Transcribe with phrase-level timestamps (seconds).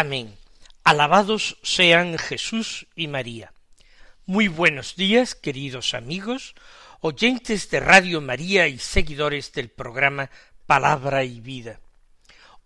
[0.00, 0.38] Amén.
[0.84, 3.52] Alabados sean Jesús y María.
[4.26, 6.54] Muy buenos días, queridos amigos,
[7.00, 10.30] oyentes de Radio María y seguidores del programa
[10.66, 11.80] Palabra y Vida.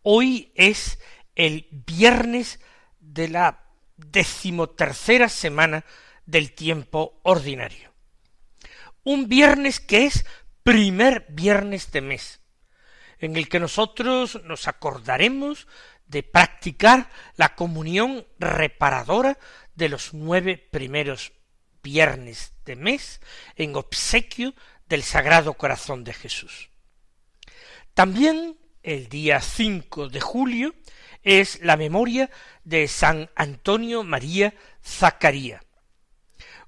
[0.03, 0.99] Hoy es
[1.35, 2.61] el viernes
[3.01, 3.65] de la
[3.97, 5.87] decimotercera semana
[6.27, 7.95] del tiempo ordinario.
[9.05, 10.27] Un viernes que es
[10.65, 12.43] primer viernes de mes
[13.23, 15.69] en el que nosotros nos acordaremos
[16.13, 19.39] de practicar la comunión reparadora
[19.75, 21.33] de los nueve primeros
[21.83, 23.21] viernes de mes
[23.57, 24.55] en obsequio
[24.89, 26.69] del Sagrado Corazón de Jesús.
[27.95, 30.75] También el día 5 de julio
[31.23, 32.31] es la memoria
[32.63, 34.55] de San Antonio María
[34.85, 35.65] Zaccaria,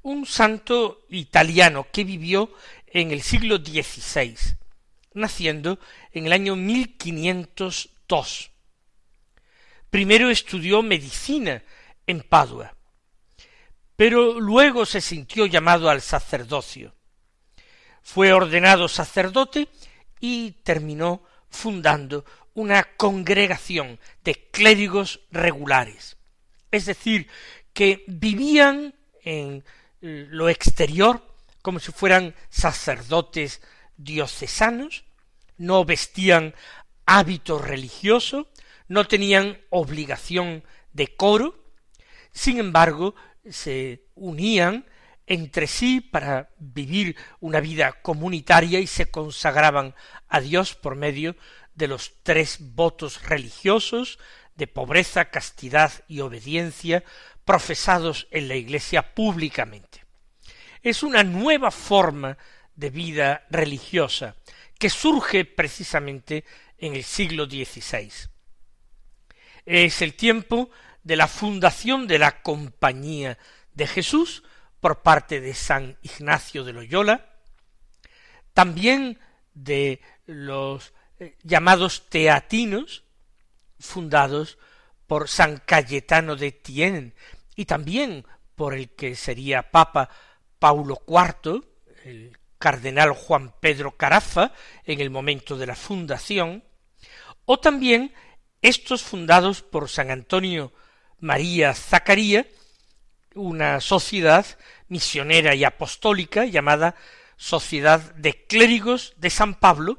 [0.02, 2.50] un santo italiano que vivió
[2.86, 4.36] en el siglo XVI
[5.12, 5.78] naciendo
[6.12, 8.53] en el año 1502.
[9.94, 11.62] Primero estudió medicina
[12.04, 12.74] en Padua,
[13.94, 16.92] pero luego se sintió llamado al sacerdocio.
[18.02, 19.68] Fue ordenado sacerdote
[20.18, 26.16] y terminó fundando una congregación de clérigos regulares,
[26.72, 27.28] es decir,
[27.72, 29.62] que vivían en
[30.00, 31.24] lo exterior
[31.62, 33.60] como si fueran sacerdotes
[33.96, 35.04] diocesanos,
[35.56, 36.52] no vestían
[37.06, 38.48] hábito religioso,
[38.88, 41.58] no tenían obligación de coro,
[42.32, 43.14] sin embargo,
[43.48, 44.86] se unían
[45.26, 49.94] entre sí para vivir una vida comunitaria y se consagraban
[50.28, 51.36] a Dios por medio
[51.74, 54.18] de los tres votos religiosos
[54.56, 57.04] de pobreza, castidad y obediencia
[57.44, 60.04] profesados en la Iglesia públicamente.
[60.82, 62.36] Es una nueva forma
[62.76, 64.36] de vida religiosa
[64.78, 66.44] que surge precisamente
[66.78, 68.10] en el siglo XVI.
[69.66, 70.70] Es el tiempo
[71.02, 73.38] de la fundación de la Compañía
[73.72, 74.42] de Jesús
[74.80, 77.26] por parte de San Ignacio de Loyola,
[78.52, 79.18] también
[79.54, 83.04] de los eh, llamados teatinos,
[83.78, 84.58] fundados
[85.06, 87.14] por San Cayetano de Tien
[87.56, 90.08] y también por el que sería Papa
[90.58, 91.64] Paulo IV,
[92.04, 94.52] el cardenal Juan Pedro Carafa
[94.84, 96.64] en el momento de la fundación,
[97.44, 98.12] o también
[98.64, 100.72] estos fundados por San Antonio
[101.20, 102.46] María Zacaría,
[103.34, 104.46] una sociedad
[104.88, 106.94] misionera y apostólica llamada
[107.36, 109.98] Sociedad de Clérigos de San Pablo,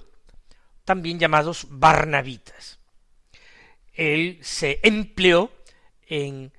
[0.83, 2.79] también llamados Barnabitas.
[3.93, 5.51] Él se empleó
[6.07, 6.51] en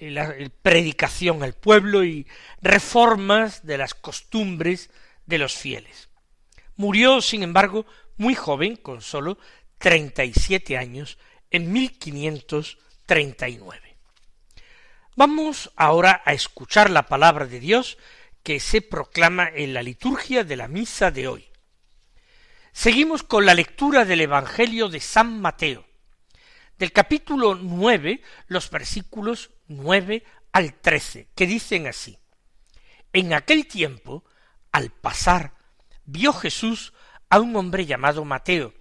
[0.00, 0.32] la
[0.62, 2.24] predicación al pueblo y
[2.60, 4.90] reformas de las costumbres
[5.26, 6.08] de los fieles.
[6.76, 7.84] Murió, sin embargo,
[8.16, 9.38] muy joven, con sólo
[9.78, 11.18] treinta y siete años,
[11.52, 13.96] en mil quinientos treinta y nueve.
[15.14, 17.98] Vamos ahora a escuchar la palabra de Dios
[18.42, 21.48] que se proclama en la liturgia de la misa de hoy.
[22.72, 25.86] Seguimos con la lectura del Evangelio de San Mateo,
[26.78, 32.18] del capítulo nueve, los versículos nueve al trece, que dicen así.
[33.12, 34.24] En aquel tiempo
[34.72, 35.52] al pasar,
[36.06, 36.94] vio Jesús
[37.28, 38.72] a un hombre llamado Mateo,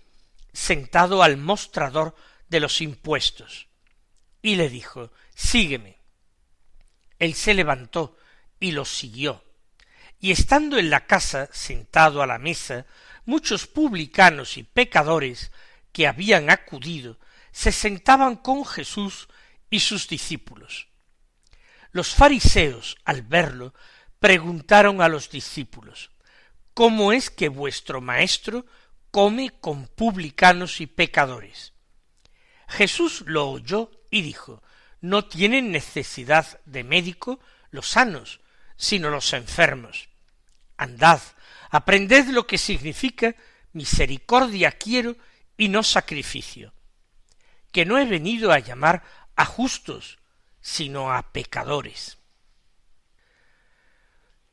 [0.53, 2.15] sentado al mostrador
[2.51, 3.67] de los impuestos,
[4.41, 5.97] y le dijo, Sígueme.
[7.17, 8.17] Él se levantó
[8.59, 9.43] y lo siguió.
[10.19, 12.85] Y estando en la casa, sentado a la mesa,
[13.25, 15.51] muchos publicanos y pecadores
[15.93, 17.17] que habían acudido,
[17.53, 19.29] se sentaban con Jesús
[19.69, 20.89] y sus discípulos.
[21.91, 23.73] Los fariseos, al verlo,
[24.19, 26.11] preguntaron a los discípulos,
[26.73, 28.65] ¿Cómo es que vuestro maestro
[29.09, 31.71] come con publicanos y pecadores?
[32.71, 34.63] Jesús lo oyó y dijo,
[35.01, 37.39] No tienen necesidad de médico
[37.69, 38.39] los sanos,
[38.77, 40.09] sino los enfermos.
[40.77, 41.21] Andad,
[41.69, 43.35] aprended lo que significa
[43.73, 45.15] misericordia quiero
[45.57, 46.73] y no sacrificio,
[47.71, 49.03] que no he venido a llamar
[49.35, 50.17] a justos,
[50.61, 52.17] sino a pecadores.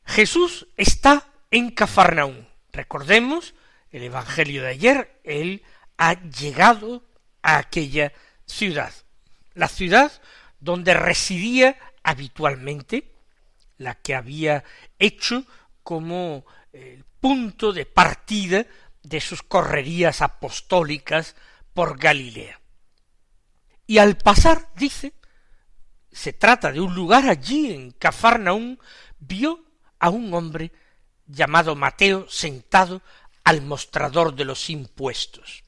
[0.05, 2.47] Jesús está en Cafarnaún.
[2.71, 3.53] Recordemos
[3.91, 5.63] el Evangelio de ayer, él
[5.97, 7.03] ha llegado
[7.41, 8.13] a aquella
[8.45, 8.93] ciudad.
[9.53, 10.11] la ciudad
[10.59, 13.13] donde residía habitualmente,
[13.77, 14.63] la que había
[14.97, 15.45] hecho
[15.83, 18.65] como el punto de partida
[19.03, 21.35] de sus correrías apostólicas
[21.73, 22.59] por Galilea.
[23.87, 25.13] Y al pasar, dice,
[26.11, 28.79] se trata de un lugar allí en Cafarnaún,
[29.19, 29.63] vio
[29.99, 30.71] a un hombre
[31.25, 33.01] llamado Mateo sentado
[33.43, 35.63] al mostrador de los impuestos.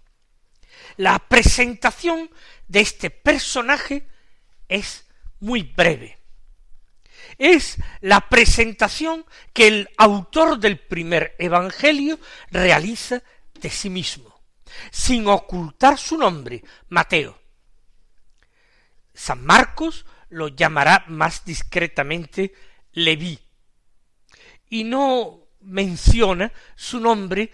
[1.01, 2.29] La presentación
[2.67, 4.07] de este personaje
[4.67, 5.07] es
[5.39, 6.19] muy breve.
[7.39, 12.19] Es la presentación que el autor del primer Evangelio
[12.51, 13.23] realiza
[13.55, 14.43] de sí mismo,
[14.91, 17.35] sin ocultar su nombre, Mateo.
[19.11, 22.53] San Marcos lo llamará más discretamente
[22.91, 23.39] Leví,
[24.69, 27.49] y no menciona su nombre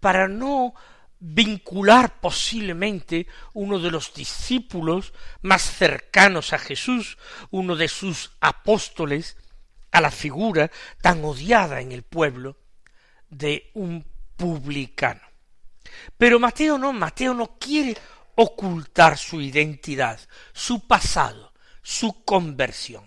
[0.00, 0.74] para no
[1.20, 5.12] vincular posiblemente uno de los discípulos
[5.42, 7.18] más cercanos a Jesús,
[7.50, 9.36] uno de sus apóstoles,
[9.90, 10.70] a la figura
[11.00, 12.58] tan odiada en el pueblo
[13.30, 14.06] de un
[14.36, 15.20] publicano.
[16.16, 17.96] Pero Mateo no, Mateo no quiere
[18.34, 20.20] ocultar su identidad,
[20.52, 23.04] su pasado, su conversión.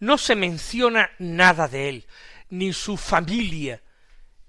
[0.00, 2.06] No se menciona nada de él,
[2.50, 3.82] ni su familia,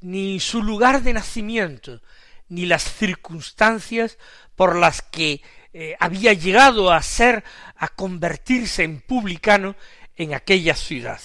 [0.02, 2.02] ni su lugar de nacimiento,
[2.48, 4.18] ni las circunstancias
[4.56, 5.42] por las que
[5.74, 7.44] eh, había llegado a ser,
[7.76, 9.76] a convertirse en publicano
[10.16, 11.20] en aquella ciudad.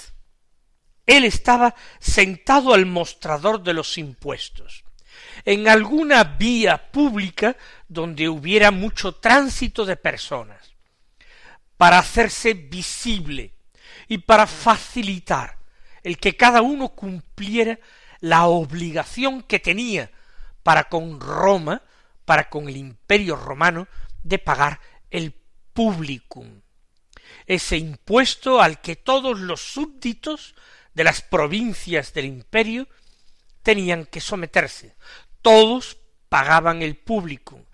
[1.06, 4.84] Él estaba sentado al mostrador de los impuestos,
[5.44, 7.56] en alguna vía pública
[7.88, 10.74] donde hubiera mucho tránsito de personas,
[11.76, 13.54] para hacerse visible
[14.08, 15.58] y para facilitar
[16.02, 17.78] el que cada uno cumpliera
[18.20, 20.10] la obligación que tenía
[20.62, 21.82] para con Roma,
[22.24, 23.88] para con el imperio romano,
[24.22, 24.80] de pagar
[25.10, 25.34] el
[25.72, 26.60] publicum,
[27.46, 30.54] ese impuesto al que todos los súbditos
[30.94, 32.88] de las provincias del imperio
[33.62, 34.96] tenían que someterse.
[35.42, 35.98] Todos
[36.28, 37.64] pagaban el publicum,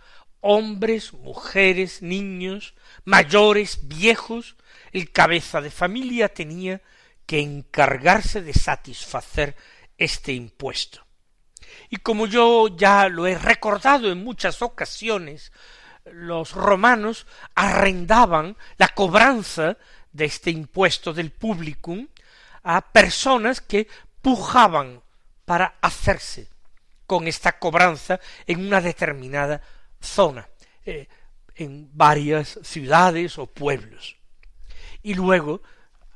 [0.40, 2.74] hombres, mujeres, niños,
[3.04, 4.56] mayores, viejos,
[4.92, 6.82] el cabeza de familia tenía
[7.26, 9.56] que encargarse de satisfacer
[9.98, 11.05] este impuesto.
[11.90, 15.52] Y como yo ya lo he recordado en muchas ocasiones,
[16.04, 19.76] los romanos arrendaban la cobranza
[20.12, 22.08] de este impuesto del publicum
[22.62, 23.88] a personas que
[24.22, 25.02] pujaban
[25.44, 26.48] para hacerse
[27.06, 29.62] con esta cobranza en una determinada
[30.00, 30.48] zona,
[30.84, 31.08] eh,
[31.54, 34.16] en varias ciudades o pueblos.
[35.02, 35.62] Y luego,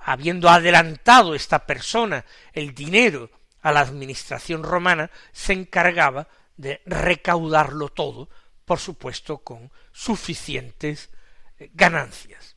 [0.00, 3.30] habiendo adelantado esta persona el dinero
[3.62, 8.28] a la administración romana, se encargaba de recaudarlo todo,
[8.64, 11.10] por supuesto con suficientes
[11.58, 12.56] eh, ganancias.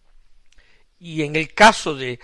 [1.00, 2.20] Y en el caso de,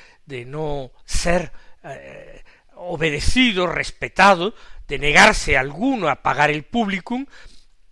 [0.46, 1.52] no ser
[1.84, 2.44] eh,
[2.76, 4.54] obedecido, respetado,
[4.88, 7.26] de negarse alguno a pagar el publicum,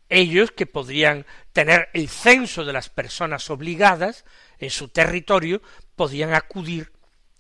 [0.10, 4.26] ellos que podrían tener el censo de las personas obligadas
[4.60, 5.62] en su territorio,
[5.96, 6.92] podían acudir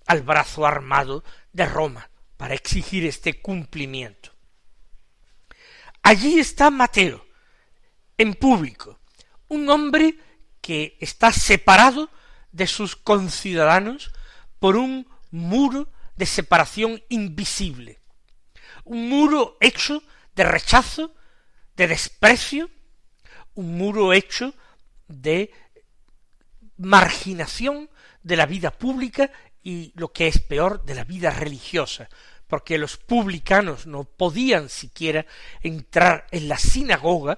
[0.06, 4.32] al brazo armado de Roma, para exigir este cumplimiento.
[6.04, 7.26] Allí está Mateo,
[8.18, 9.00] en público,
[9.50, 10.18] un hombre
[10.62, 12.10] que está separado
[12.52, 14.12] de sus conciudadanos
[14.60, 18.00] por un muro de separación invisible,
[18.84, 20.02] un muro hecho
[20.36, 21.14] de rechazo,
[21.76, 22.70] de desprecio,
[23.54, 24.54] un muro hecho
[25.08, 25.52] de
[26.78, 27.90] marginación
[28.24, 29.32] de la vida pública
[29.68, 32.08] y lo que es peor de la vida religiosa,
[32.48, 35.26] porque los publicanos no podían siquiera
[35.62, 37.38] entrar en la sinagoga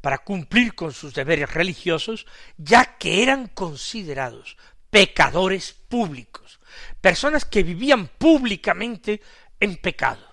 [0.00, 2.26] para cumplir con sus deberes religiosos,
[2.56, 4.56] ya que eran considerados
[4.88, 6.60] pecadores públicos,
[7.00, 9.20] personas que vivían públicamente
[9.58, 10.24] en pecado.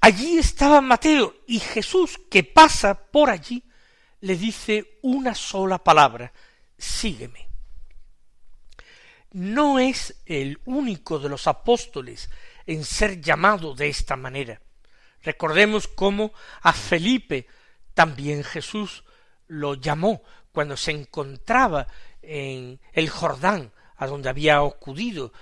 [0.00, 3.62] Allí estaba Mateo y Jesús, que pasa por allí,
[4.20, 6.32] le dice una sola palabra,
[6.78, 7.47] sígueme
[9.32, 12.30] no es el único de los apóstoles
[12.66, 14.60] en ser llamado de esta manera.
[15.22, 16.32] Recordemos cómo
[16.62, 17.46] a Felipe
[17.94, 19.04] también Jesús
[19.48, 21.86] lo llamó cuando se encontraba
[22.22, 25.32] en el Jordán, a donde había acudido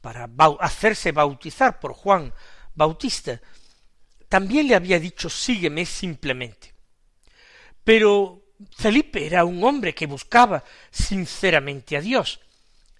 [0.00, 0.28] para
[0.60, 2.32] hacerse bautizar por Juan
[2.74, 3.40] Bautista,
[4.28, 6.72] también le había dicho sígueme simplemente.
[7.84, 8.42] Pero
[8.76, 12.40] Felipe era un hombre que buscaba sinceramente a Dios,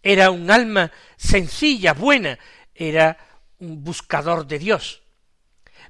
[0.03, 2.39] era un alma sencilla, buena,
[2.75, 3.19] era
[3.59, 5.03] un buscador de Dios.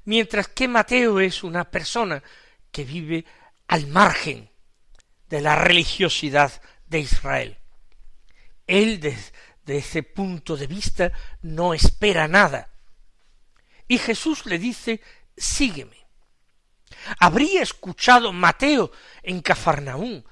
[0.05, 2.23] Mientras que Mateo es una persona
[2.71, 3.25] que vive
[3.67, 4.49] al margen
[5.29, 7.57] de la religiosidad de Israel.
[8.65, 11.11] Él desde ese punto de vista
[11.41, 12.69] no espera nada.
[13.87, 15.01] Y Jesús le dice,
[15.35, 15.97] sígueme.
[17.19, 18.91] ¿Habría escuchado Mateo
[19.23, 20.25] en Cafarnaún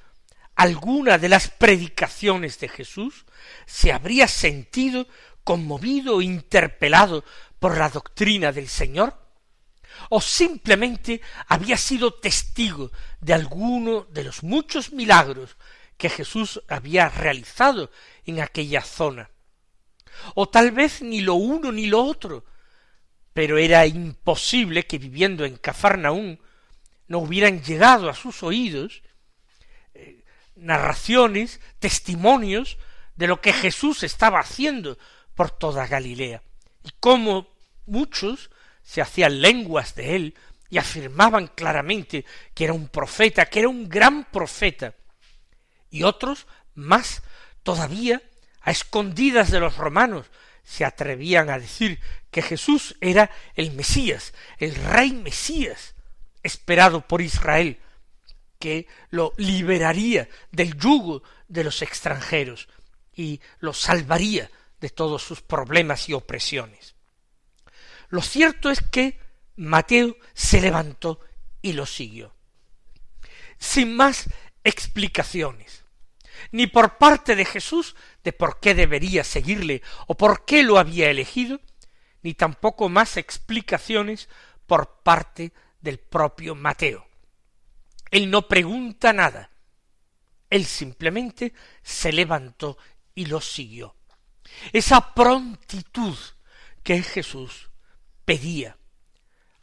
[0.56, 3.26] alguna de las predicaciones de Jesús?
[3.66, 5.08] ¿Se habría sentido
[5.44, 7.24] conmovido o interpelado
[7.60, 9.18] por la doctrina del Señor?
[10.10, 15.56] ¿O simplemente había sido testigo de alguno de los muchos milagros
[15.98, 17.92] que Jesús había realizado
[18.26, 19.30] en aquella zona?
[20.34, 22.46] O tal vez ni lo uno ni lo otro,
[23.34, 26.40] pero era imposible que viviendo en Cafarnaún
[27.08, 29.04] no hubieran llegado a sus oídos
[30.56, 32.78] narraciones, testimonios
[33.16, 34.98] de lo que Jesús estaba haciendo
[35.36, 36.42] por toda Galilea,
[36.84, 37.48] y cómo
[37.86, 38.50] muchos
[38.84, 40.36] se hacían lenguas de él
[40.70, 44.94] y afirmaban claramente que era un profeta, que era un gran profeta,
[45.90, 47.24] y otros más
[47.64, 48.22] todavía
[48.62, 50.28] a escondidas de los romanos
[50.64, 52.00] se atrevían a decir
[52.32, 55.94] que Jesús era el Mesías, el rey Mesías,
[56.44, 57.80] esperado por Israel,
[58.66, 62.68] que lo liberaría del yugo de los extranjeros
[63.16, 64.50] y lo salvaría
[64.82, 66.96] de todos sus problemas y opresiones.
[68.10, 69.20] Lo cierto es que
[69.56, 71.20] Mateo se levantó
[71.62, 72.34] y lo siguió.
[73.60, 74.30] Sin más
[74.64, 75.84] explicaciones,
[76.52, 81.12] ni por parte de Jesús de por qué debería seguirle o por qué lo había
[81.12, 81.62] elegido,
[82.24, 84.28] ni tampoco más explicaciones
[84.66, 87.06] por parte del propio Mateo.
[88.16, 89.50] Él no pregunta nada.
[90.50, 91.54] Él simplemente
[91.84, 92.78] se levantó
[93.14, 93.98] y lo siguió.
[94.72, 96.16] Esa prontitud
[96.82, 97.70] que Jesús
[98.24, 98.78] pedía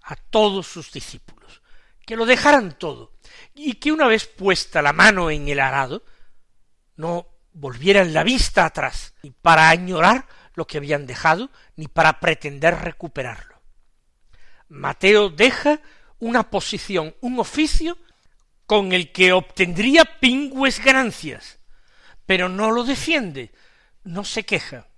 [0.03, 1.63] a todos sus discípulos,
[2.05, 3.15] que lo dejaran todo,
[3.55, 6.05] y que una vez puesta la mano en el arado,
[6.97, 12.75] no volvieran la vista atrás, ni para añorar lo que habían dejado, ni para pretender
[12.75, 13.63] recuperarlo.
[14.69, 15.81] Mateo deja
[16.19, 17.97] una posición, un oficio
[18.73, 21.59] con el que obtendría pingües ganancias,
[22.25, 23.53] pero no lo defiende,
[24.03, 24.89] no se queja.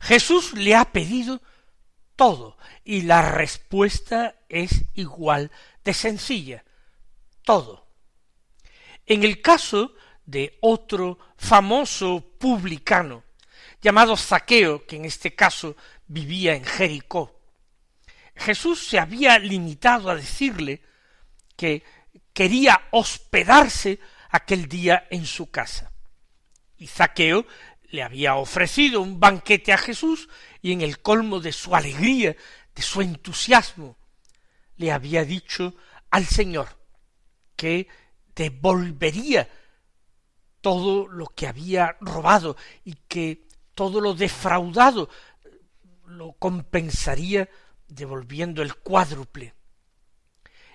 [0.00, 1.40] Jesús le ha pedido
[2.16, 5.52] todo y la respuesta es igual
[5.84, 6.64] de sencilla,
[7.44, 7.86] todo.
[9.06, 9.94] En el caso
[10.26, 13.22] de otro famoso publicano,
[13.80, 15.76] llamado Zaqueo, que en este caso
[16.08, 17.38] vivía en Jericó,
[18.34, 20.82] Jesús se había limitado a decirle
[21.54, 21.84] que
[22.32, 25.92] quería hospedarse aquel día en su casa.
[26.76, 27.46] Y Zaqueo
[27.90, 30.28] le había ofrecido un banquete a Jesús
[30.60, 32.34] y en el colmo de su alegría,
[32.74, 33.98] de su entusiasmo,
[34.76, 35.74] le había dicho
[36.10, 36.68] al Señor
[37.54, 37.86] que
[38.34, 39.48] devolvería
[40.60, 45.10] todo lo que había robado y que todo lo defraudado
[46.06, 47.48] lo compensaría
[47.88, 49.54] devolviendo el cuádruple.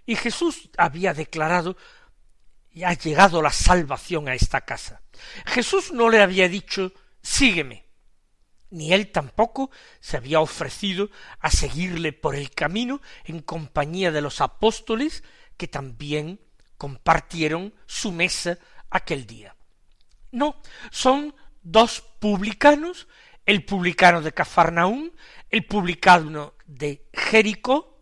[0.07, 1.77] Y Jesús había declarado
[2.71, 5.03] y ha llegado la salvación a esta casa.
[5.45, 7.85] Jesús no le había dicho sígueme,
[8.69, 11.09] ni él tampoco se había ofrecido
[11.39, 15.23] a seguirle por el camino en compañía de los apóstoles
[15.57, 16.39] que también
[16.77, 18.57] compartieron su mesa
[18.89, 19.55] aquel día.
[20.31, 23.07] No, son dos publicanos,
[23.45, 25.13] el publicano de Cafarnaún,
[25.49, 27.96] el publicano de Jericó,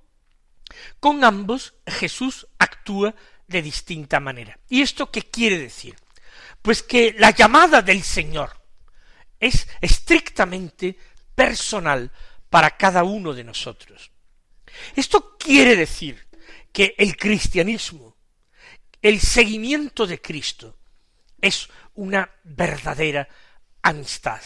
[0.99, 3.15] con ambos Jesús actúa
[3.47, 4.59] de distinta manera.
[4.69, 5.95] ¿Y esto qué quiere decir?
[6.61, 8.51] Pues que la llamada del Señor
[9.39, 10.97] es estrictamente
[11.35, 12.11] personal
[12.49, 14.11] para cada uno de nosotros.
[14.95, 16.27] Esto quiere decir
[16.71, 18.17] que el cristianismo,
[19.01, 20.77] el seguimiento de Cristo,
[21.39, 23.27] es una verdadera
[23.81, 24.41] amistad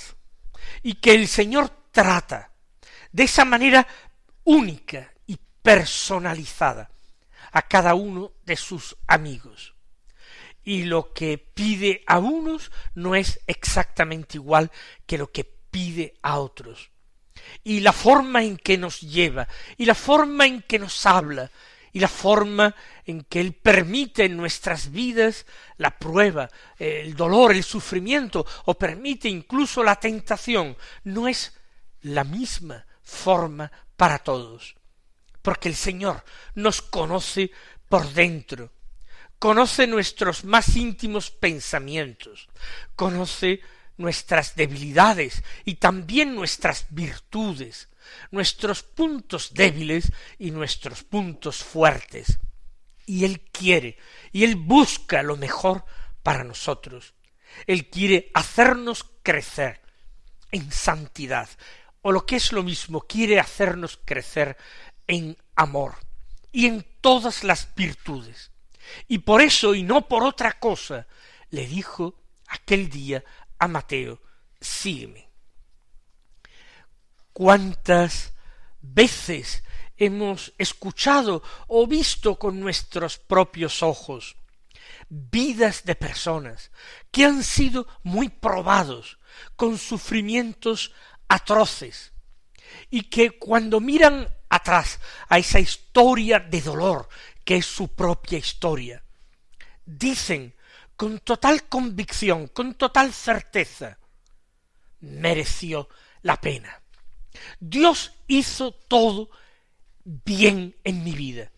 [0.83, 2.51] y que el Señor trata
[3.11, 3.87] de esa manera
[4.43, 5.13] única
[5.69, 6.89] personalizada
[7.51, 9.75] a cada uno de sus amigos.
[10.63, 14.71] Y lo que pide a unos no es exactamente igual
[15.05, 16.89] que lo que pide a otros.
[17.63, 19.47] Y la forma en que nos lleva,
[19.77, 21.51] y la forma en que nos habla,
[21.93, 25.45] y la forma en que Él permite en nuestras vidas
[25.77, 26.49] la prueba,
[26.79, 31.55] el dolor, el sufrimiento, o permite incluso la tentación, no es
[32.01, 34.78] la misma forma para todos,
[35.49, 37.49] porque el Señor nos conoce
[37.87, 38.71] por dentro,
[39.39, 42.49] conoce nuestros más íntimos pensamientos,
[42.95, 43.59] conoce
[43.97, 47.89] nuestras debilidades y también nuestras virtudes,
[48.29, 52.37] nuestros puntos débiles y nuestros puntos fuertes.
[53.07, 53.97] Y Él quiere,
[54.31, 55.83] y Él busca lo mejor
[56.21, 57.15] para nosotros.
[57.65, 59.81] Él quiere hacernos crecer
[60.51, 61.49] en santidad,
[62.01, 64.57] o lo que es lo mismo, quiere hacernos crecer
[65.09, 65.95] en amor
[66.51, 68.51] y en todas las virtudes.
[69.07, 71.07] Y por eso, y no por otra cosa,
[71.49, 72.15] le dijo
[72.47, 73.23] aquel día
[73.57, 74.21] a Mateo,
[74.61, 75.27] sígueme.
[77.33, 78.33] ¿Cuántas
[78.81, 79.63] veces
[79.97, 84.37] hemos escuchado o visto con nuestros propios ojos
[85.09, 86.71] vidas de personas
[87.11, 89.17] que han sido muy probados
[89.55, 90.93] con sufrimientos
[91.27, 92.13] atroces
[92.91, 97.07] y que cuando miran atrás a esa historia de dolor
[97.43, 99.03] que es su propia historia,
[99.85, 100.53] dicen
[100.95, 103.97] con total convicción, con total certeza,
[104.99, 105.87] mereció
[106.23, 106.81] la pena.
[107.59, 109.29] Dios hizo todo
[110.03, 111.51] bien en mi vida.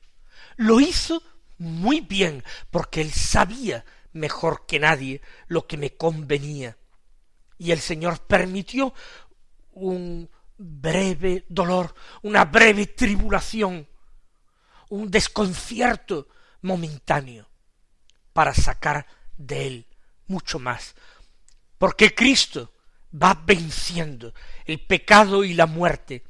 [0.57, 1.23] Lo hizo
[1.57, 6.77] muy bien, porque él sabía mejor que nadie lo que me convenía.
[7.57, 8.93] Y el Señor permitió
[9.71, 10.29] un
[10.61, 13.87] breve dolor, una breve tribulación,
[14.89, 16.27] un desconcierto
[16.61, 17.49] momentáneo,
[18.33, 19.05] para sacar
[19.37, 19.87] de él
[20.27, 20.95] mucho más.
[21.77, 22.73] Porque Cristo
[23.11, 24.33] va venciendo
[24.65, 26.23] el pecado y la muerte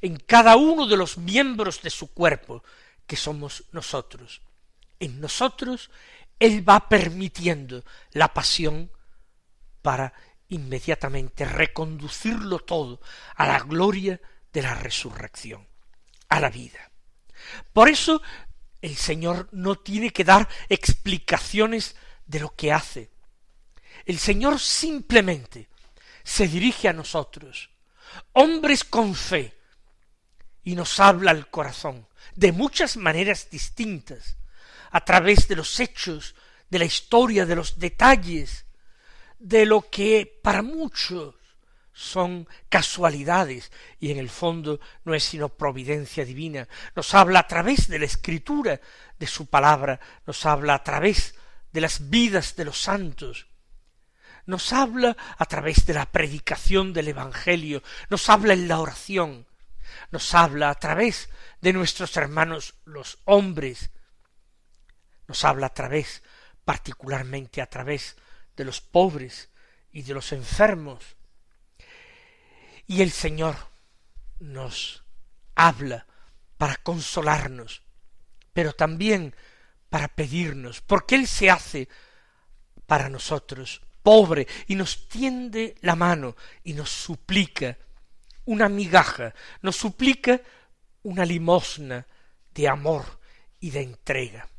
[0.00, 2.62] en cada uno de los miembros de su cuerpo,
[3.06, 4.40] que somos nosotros.
[4.98, 5.90] En nosotros
[6.38, 8.90] Él va permitiendo la pasión
[9.82, 10.12] para
[10.50, 13.00] inmediatamente reconducirlo todo
[13.34, 14.20] a la gloria
[14.52, 15.66] de la resurrección,
[16.28, 16.90] a la vida.
[17.72, 18.22] Por eso
[18.82, 23.10] el Señor no tiene que dar explicaciones de lo que hace.
[24.04, 25.68] El Señor simplemente
[26.22, 27.70] se dirige a nosotros,
[28.32, 29.56] hombres con fe,
[30.62, 34.36] y nos habla al corazón de muchas maneras distintas,
[34.90, 36.34] a través de los hechos,
[36.68, 38.66] de la historia, de los detalles,
[39.40, 41.34] de lo que para muchos
[41.92, 46.68] son casualidades y en el fondo no es sino providencia divina.
[46.94, 48.80] Nos habla a través de la escritura
[49.18, 51.34] de su palabra, nos habla a través
[51.72, 53.48] de las vidas de los santos,
[54.46, 59.46] nos habla a través de la predicación del Evangelio, nos habla en la oración,
[60.10, 63.90] nos habla a través de nuestros hermanos los hombres,
[65.28, 66.22] nos habla a través,
[66.64, 68.16] particularmente a través
[68.60, 69.48] de los pobres
[69.90, 71.16] y de los enfermos.
[72.86, 73.56] Y el Señor
[74.38, 75.02] nos
[75.54, 76.06] habla
[76.58, 77.80] para consolarnos,
[78.52, 79.34] pero también
[79.88, 81.88] para pedirnos, porque Él se hace
[82.84, 87.78] para nosotros pobre y nos tiende la mano y nos suplica
[88.44, 90.38] una migaja, nos suplica
[91.02, 92.06] una limosna
[92.52, 93.20] de amor
[93.58, 94.50] y de entrega.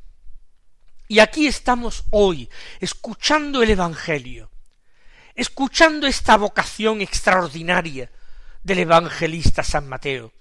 [1.12, 2.48] Y aquí estamos hoy,
[2.80, 4.50] escuchando el Evangelio,
[5.34, 8.10] escuchando esta vocación extraordinaria
[8.62, 10.32] del evangelista San Mateo.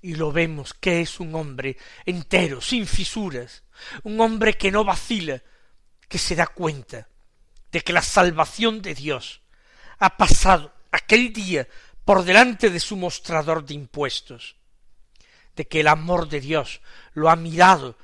[0.00, 3.62] Y lo vemos que es un hombre entero, sin fisuras,
[4.02, 5.40] un hombre que no vacila,
[6.08, 7.06] que se da cuenta
[7.70, 9.42] de que la salvación de Dios
[10.00, 11.68] ha pasado aquel día
[12.04, 14.56] por delante de su mostrador de impuestos,
[15.54, 16.80] de que el amor de Dios
[17.14, 17.96] lo ha mirado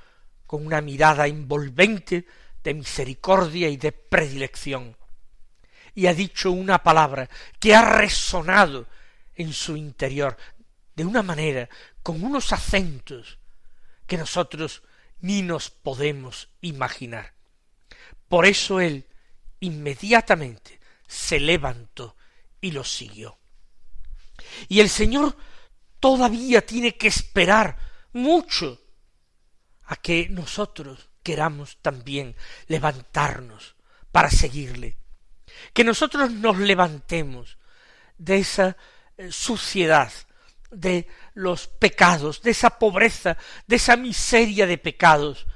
[0.48, 2.24] con una mirada envolvente
[2.64, 4.96] de misericordia y de predilección,
[5.94, 7.28] y ha dicho una palabra
[7.60, 8.86] que ha resonado
[9.34, 10.38] en su interior
[10.96, 11.68] de una manera,
[12.02, 13.38] con unos acentos
[14.06, 14.82] que nosotros
[15.20, 17.34] ni nos podemos imaginar.
[18.26, 19.04] Por eso él
[19.60, 22.16] inmediatamente se levantó
[22.62, 23.38] y lo siguió.
[24.66, 25.36] Y el Señor
[26.00, 27.76] todavía tiene que esperar
[28.14, 28.80] mucho
[29.88, 32.36] a que nosotros queramos también
[32.68, 33.74] levantarnos
[34.12, 34.96] para seguirle.
[35.72, 37.58] Que nosotros nos levantemos
[38.18, 38.76] de esa
[39.16, 40.12] eh, suciedad,
[40.70, 45.46] de los pecados, de esa pobreza, de esa miseria de pecados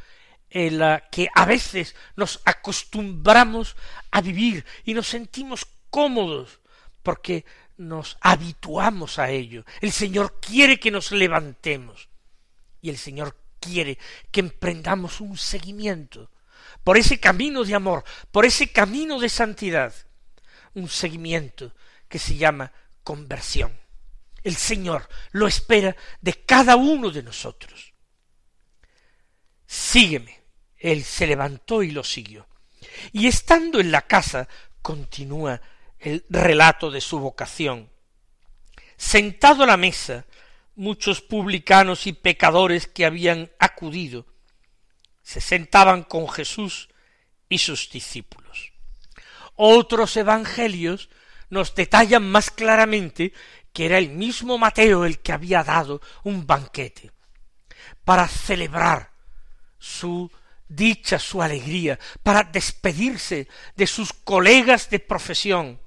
[0.48, 3.76] en la que a veces nos acostumbramos
[4.10, 6.60] a vivir y nos sentimos cómodos
[7.02, 7.44] porque
[7.76, 9.64] nos habituamos a ello.
[9.80, 12.08] El Señor quiere que nos levantemos
[12.80, 13.98] y el Señor quiere
[14.30, 16.30] que emprendamos un seguimiento
[16.84, 19.94] por ese camino de amor, por ese camino de santidad,
[20.74, 21.72] un seguimiento
[22.08, 22.72] que se llama
[23.04, 23.78] conversión.
[24.42, 27.92] El Señor lo espera de cada uno de nosotros.
[29.66, 30.42] Sígueme.
[30.76, 32.48] Él se levantó y lo siguió.
[33.12, 34.48] Y estando en la casa,
[34.82, 35.60] continúa
[36.00, 37.88] el relato de su vocación.
[38.96, 40.26] Sentado a la mesa,
[40.74, 44.26] muchos publicanos y pecadores que habían acudido
[45.22, 46.88] se sentaban con Jesús
[47.48, 48.72] y sus discípulos.
[49.54, 51.08] Otros evangelios
[51.50, 53.32] nos detallan más claramente
[53.72, 57.12] que era el mismo Mateo el que había dado un banquete
[58.04, 59.12] para celebrar
[59.78, 60.30] su
[60.68, 65.80] dicha, su alegría, para despedirse de sus colegas de profesión,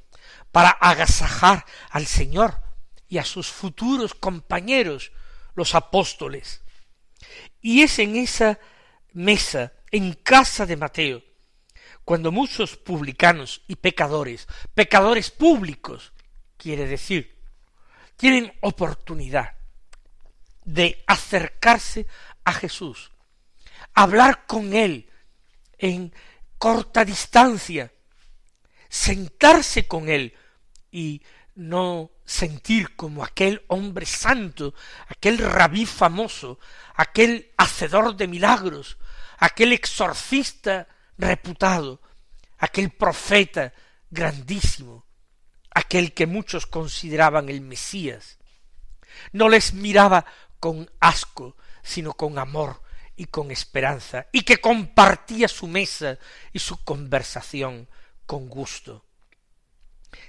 [0.52, 2.65] para agasajar al Señor
[3.08, 5.12] y a sus futuros compañeros,
[5.56, 6.62] los apóstoles.
[7.62, 8.60] Y es en esa
[9.14, 11.24] mesa, en casa de Mateo,
[12.04, 16.14] cuando muchos publicanos y pecadores, pecadores públicos,
[16.58, 17.36] quiere decir,
[18.16, 19.56] tienen oportunidad
[20.64, 22.08] de acercarse
[22.44, 23.12] a Jesús,
[23.94, 25.10] hablar con Él
[25.78, 26.14] en
[26.58, 27.92] corta distancia,
[28.90, 30.36] sentarse con Él
[30.92, 31.22] y
[31.56, 34.74] no sentir como aquel hombre santo,
[35.08, 36.60] aquel rabí famoso,
[36.96, 38.98] aquel hacedor de milagros,
[39.38, 40.88] aquel exorcista
[41.18, 42.02] reputado,
[42.58, 43.74] aquel profeta
[44.10, 45.06] grandísimo,
[45.72, 48.38] aquel que muchos consideraban el Mesías.
[49.32, 50.26] No les miraba
[50.60, 52.82] con asco, sino con amor
[53.16, 56.18] y con esperanza, y que compartía su mesa
[56.52, 57.88] y su conversación
[58.26, 59.05] con gusto.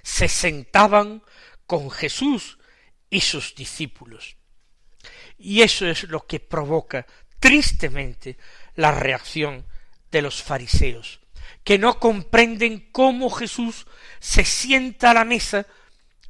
[0.02, 1.22] Se sentaban
[1.66, 2.58] con Jesús
[3.10, 4.36] y sus discípulos.
[5.38, 7.06] Y eso es lo que provoca
[7.38, 8.36] tristemente
[8.74, 9.66] la reacción
[10.10, 11.20] de los fariseos,
[11.64, 13.86] que no comprenden cómo Jesús
[14.18, 15.66] se sienta a la mesa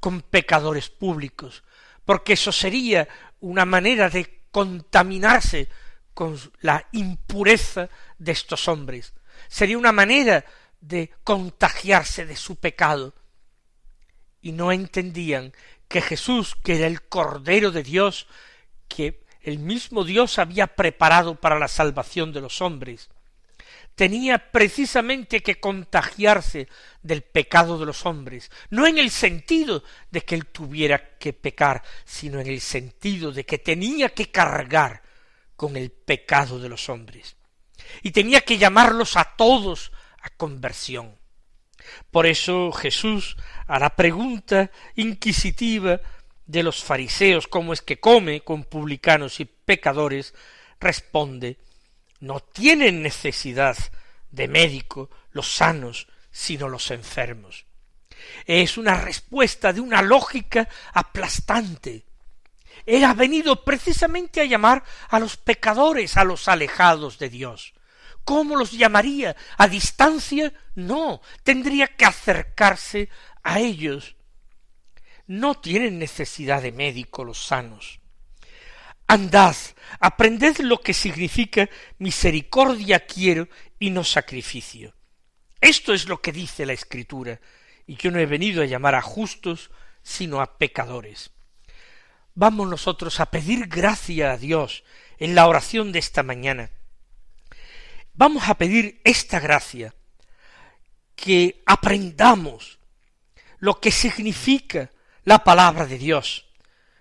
[0.00, 1.62] con pecadores públicos,
[2.04, 3.08] porque eso sería
[3.40, 5.68] una manera de contaminarse
[6.14, 7.88] con la impureza
[8.18, 9.12] de estos hombres,
[9.48, 10.44] sería una manera
[10.80, 13.14] de contagiarse de su pecado,
[14.46, 15.52] y no entendían
[15.88, 18.28] que Jesús, que era el Cordero de Dios,
[18.86, 23.08] que el mismo Dios había preparado para la salvación de los hombres,
[23.96, 26.68] tenía precisamente que contagiarse
[27.02, 29.82] del pecado de los hombres, no en el sentido
[30.12, 35.02] de que él tuviera que pecar, sino en el sentido de que tenía que cargar
[35.56, 37.34] con el pecado de los hombres,
[38.00, 39.90] y tenía que llamarlos a todos
[40.22, 41.16] a conversión.
[42.10, 46.00] Por eso Jesús a la pregunta inquisitiva
[46.46, 50.34] de los fariseos cómo es que come con publicanos y pecadores,
[50.80, 51.58] responde
[52.20, 53.76] no tienen necesidad
[54.30, 57.66] de médico los sanos, sino los enfermos.
[58.46, 62.04] Es una respuesta de una lógica aplastante.
[62.84, 67.74] Él ha venido precisamente a llamar a los pecadores, a los alejados de Dios.
[68.26, 69.36] ¿Cómo los llamaría?
[69.56, 70.52] ¿A distancia?
[70.74, 73.08] No, tendría que acercarse
[73.44, 74.16] a ellos.
[75.28, 78.00] No tienen necesidad de médico los sanos.
[79.06, 79.54] Andad,
[80.00, 84.92] aprended lo que significa misericordia quiero y no sacrificio.
[85.60, 87.40] Esto es lo que dice la Escritura,
[87.86, 89.70] y yo no he venido a llamar a justos,
[90.02, 91.30] sino a pecadores.
[92.34, 94.82] Vamos nosotros a pedir gracia a Dios
[95.18, 96.72] en la oración de esta mañana,
[98.16, 99.94] Vamos a pedir esta gracia,
[101.14, 102.78] que aprendamos
[103.58, 104.90] lo que significa
[105.24, 106.46] la palabra de Dios.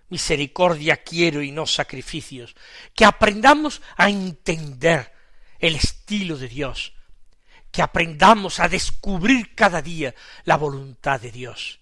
[0.10, 2.56] Misericordia quiero y no sacrificios.
[2.94, 5.14] Que aprendamos a entender
[5.60, 6.94] el estilo de Dios.
[7.72, 11.80] Que aprendamos a descubrir cada día la voluntad de Dios.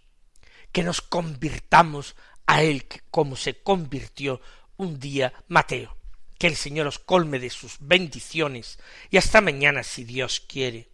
[0.72, 2.16] Que nos convirtamos
[2.46, 4.42] a Él como se convirtió
[4.78, 6.03] un día Mateo.
[6.44, 8.78] Que el Señor os colme de sus bendiciones
[9.10, 10.90] y hasta mañana si Dios quiere.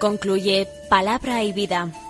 [0.00, 2.09] Concluye Palabra y Vida